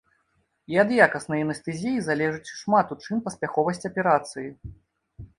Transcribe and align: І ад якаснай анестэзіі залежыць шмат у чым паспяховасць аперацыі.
І 0.75 0.77
ад 0.83 0.93
якаснай 1.07 1.43
анестэзіі 1.47 1.99
залежыць 2.07 2.53
шмат 2.61 2.93
у 2.95 2.97
чым 3.03 3.19
паспяховасць 3.27 3.85
аперацыі. 3.91 4.47